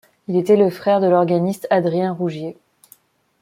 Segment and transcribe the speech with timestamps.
[0.27, 2.57] Il était le frère de l'organiste Adrien Rougier.